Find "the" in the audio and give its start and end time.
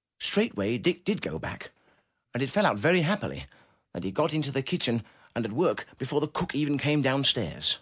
4.52-4.62, 6.20-6.28